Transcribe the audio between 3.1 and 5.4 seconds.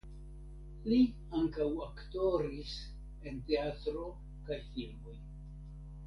en teatro kaj filmoj.